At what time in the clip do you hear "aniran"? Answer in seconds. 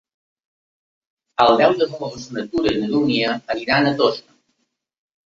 3.57-3.91